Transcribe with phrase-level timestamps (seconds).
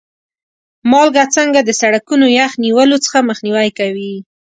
[0.91, 4.13] مالګه څنګه د سړکونو یخ نیولو څخه مخنیوی کوي؟